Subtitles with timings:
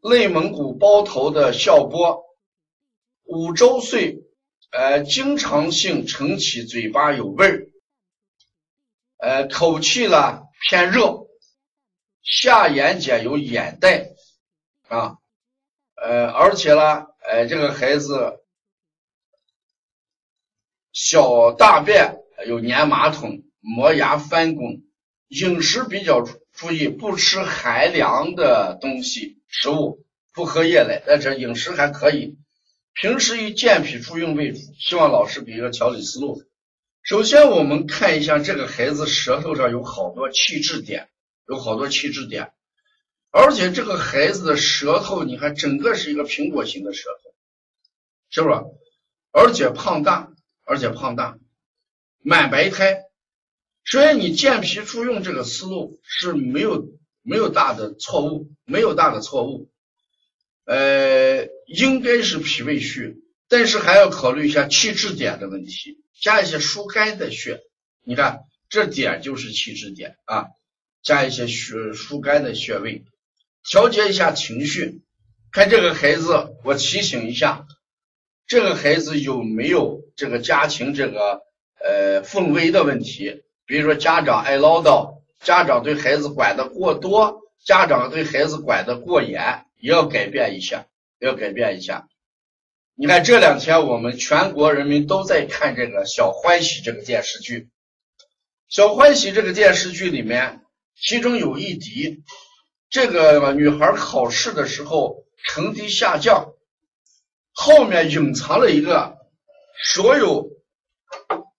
[0.00, 2.24] 内蒙古包头的笑波，
[3.24, 4.22] 五周岁，
[4.70, 7.68] 呃，经常性晨起嘴巴有味儿，
[9.16, 11.26] 呃，口气呢偏热，
[12.22, 14.10] 下眼睑有眼袋，
[14.86, 15.18] 啊，
[15.96, 18.38] 呃，而且呢，呃，这个孩子
[20.92, 24.84] 小大便有粘马桶，磨牙翻滚，
[25.26, 26.24] 饮食比较
[26.58, 29.38] 注意，不吃寒凉的东西。
[29.46, 30.04] 食物
[30.34, 32.36] 不喝夜奶，但是饮食还可以。
[32.94, 36.42] 平时以健脾助运为主，希望老师给一个调理思路。
[37.04, 41.08] 首先，我们看一下这个孩子舌头上有好多气滞点，
[41.46, 42.50] 有好多气滞点，
[43.30, 47.30] 而且这个孩子的舌头，你看整个是一个苹果型的舌头，
[48.30, 48.54] 是不是？
[49.30, 50.32] 而且胖大，
[50.64, 51.38] 而且胖大，
[52.20, 53.07] 满白苔。
[53.90, 56.86] 所以你健脾助运这个思路是没有。
[57.22, 59.68] 没有大的错误，没有大的错误，
[60.64, 63.18] 呃，应该是脾胃虚，
[63.50, 67.60] 但是还要考虑一下气滞点的问题，加一些疏肝的穴。
[68.02, 70.46] 你看这点就是气滞点啊，
[71.02, 73.04] 加一些疏疏肝的穴位，
[73.68, 75.02] 调节一下情绪。
[75.52, 77.66] 看这个孩子，我提醒一下，
[78.46, 81.42] 这个孩子有没有这个家庭这个
[81.78, 83.42] 呃氛围的问题？
[83.68, 85.16] 比如说家长爱唠叨。
[85.40, 90.86] 家长对孩子管的过多，家长对孩子管的过严，也要改变一下，
[91.20, 92.08] 要改变一下。
[92.96, 97.60] 你看这两天我们全国人民都在看这个《小欢喜》这个电视剧，
[98.68, 100.62] 《小欢喜》这个电视剧里面，
[101.00, 102.24] 其中有一集，
[102.90, 106.48] 这个女孩考试的时候成绩下降，
[107.52, 109.18] 后面隐藏了一个
[109.84, 110.50] 所有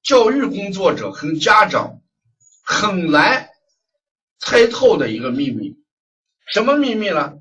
[0.09, 2.01] 教育工作者和家长
[2.65, 3.47] 很难。
[4.39, 5.75] 猜透的一个秘密，
[6.51, 7.33] 什么秘密呢？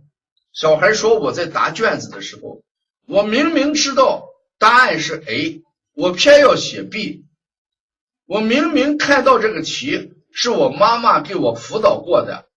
[0.53, 2.63] 小孩说：“我在答卷子的时候，
[3.07, 5.63] 我明明知道答案是 A，
[5.95, 7.25] 我偏要写 B。
[8.27, 12.51] 我明明看到这个题是我妈妈给我辅导过的，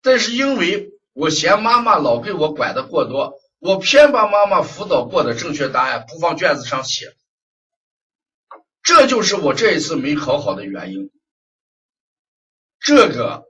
[0.00, 7.16] 但是因为我嫌妈妈老给我管的过多，我偏把妈妈辅导过的正确答案不放卷子上写。
[8.86, 11.10] 这就是我这一次没考好的原因。
[12.80, 13.44] 这个。”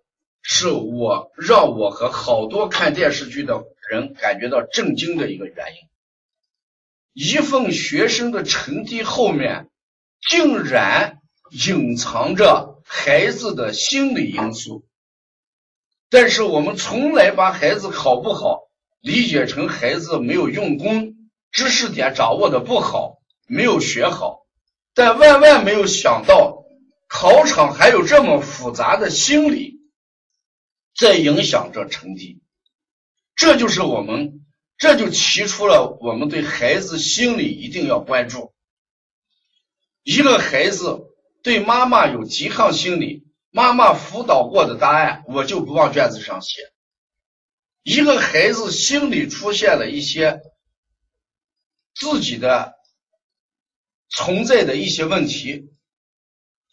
[0.48, 5.88] 是我让我和好多看电视剧的人感觉到震惊的一个原因。
[7.12, 9.68] 一份学生的成绩后面，
[10.30, 11.18] 竟然
[11.50, 14.86] 隐藏着孩子的心理因素。
[16.10, 18.68] 但是我们从来把孩子考不好
[19.00, 21.16] 理解成孩子没有用功，
[21.50, 23.18] 知识点掌握的不好，
[23.48, 24.45] 没有学好。
[24.96, 26.64] 但万万没有想到，
[27.06, 29.76] 考场还有这么复杂的心理。
[30.98, 32.40] 在影响着成绩，
[33.34, 34.46] 这就是我们，
[34.78, 38.54] 这就提出了我们对孩子心理一定要关注。
[40.02, 41.02] 一个孩子
[41.42, 46.72] 对妈妈有抵抗心理，妈妈辅导过的答案我就不往卷子上写。
[47.82, 50.40] 一个孩子心里出现了一些
[51.94, 52.75] 自己的
[54.16, 55.68] 存在的一些问题，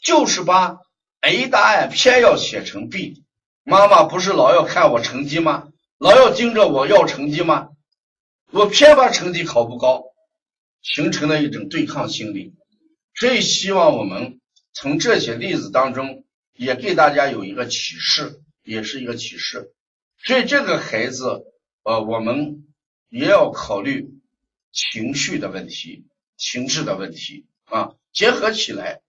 [0.02, 0.78] 就是把
[1.20, 3.26] A 答案偏要写成 B。
[3.64, 5.68] 妈妈不是老要看我成绩吗？
[5.98, 7.68] 老要盯着我要成绩吗？
[8.50, 10.04] 我偏把成绩考不高，
[10.82, 12.54] 形成了一种对抗心理。
[13.14, 14.40] 所以希望我们
[14.72, 16.24] 从这些例子当中，
[16.56, 19.74] 也给大家有一个启示，也是一个启示。
[20.18, 21.44] 所以这个孩子，
[21.84, 22.66] 呃，我们
[23.10, 24.08] 也要考虑
[24.72, 26.06] 情绪的问题、
[26.38, 29.02] 情志的问题啊，结合起来